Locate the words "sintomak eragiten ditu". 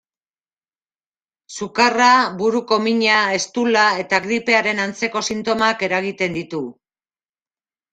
5.33-6.69